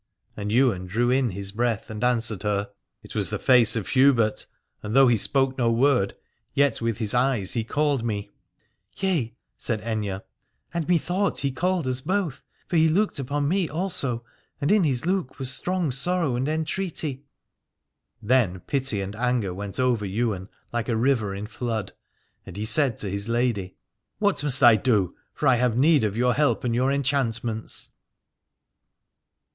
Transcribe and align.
And 0.35 0.51
Ywain 0.51 0.87
drew 0.87 1.11
in 1.11 1.29
his 1.29 1.51
breath 1.51 1.87
and 1.91 2.03
answered 2.03 2.41
her: 2.41 2.71
299 3.03 3.03
Aladore 3.03 3.03
It 3.03 3.15
was 3.15 3.29
the 3.29 3.37
face 3.37 3.75
of 3.75 3.89
Hubert, 3.89 4.47
and 4.81 4.95
though 4.95 5.07
he 5.07 5.15
spoke 5.15 5.59
no 5.59 5.69
word, 5.71 6.15
yet 6.55 6.81
with 6.81 6.97
his 6.97 7.13
eyes 7.13 7.51
he 7.53 7.63
called 7.63 8.03
me. 8.03 8.31
Yea, 8.95 9.35
said 9.59 9.79
Aithne, 9.83 10.23
and 10.73 10.89
methought 10.89 11.41
he 11.41 11.51
called 11.51 11.85
us 11.85 12.01
both: 12.01 12.41
for 12.67 12.77
he 12.77 12.89
looked 12.89 13.19
upon 13.19 13.47
me 13.47 13.69
also, 13.69 14.23
and 14.59 14.71
in 14.71 14.83
his 14.85 15.05
look 15.05 15.37
was 15.37 15.53
strong 15.53 15.91
sorrow 15.91 16.35
and 16.35 16.49
en 16.49 16.65
treaty. 16.65 17.23
Then 18.23 18.61
pity 18.61 19.01
and 19.01 19.15
anger 19.15 19.53
went 19.53 19.79
over 19.79 20.03
Ywain 20.03 20.49
like 20.73 20.89
a 20.89 20.97
river 20.97 21.35
in 21.35 21.45
flood, 21.45 21.91
and 22.43 22.57
he 22.57 22.65
said 22.65 22.97
to 22.97 23.07
his 23.11 23.29
lady: 23.29 23.75
What 24.17 24.43
must 24.43 24.63
I 24.63 24.77
do, 24.77 25.15
for 25.35 25.47
I 25.47 25.57
have 25.57 25.77
need 25.77 26.03
of 26.03 26.17
your 26.17 26.33
help 26.33 26.63
and 26.63 26.73
your 26.73 26.91
enchantments. 26.91 27.91